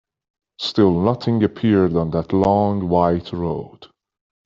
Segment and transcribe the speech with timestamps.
[0.59, 3.85] Still nothing appeared on that long white road.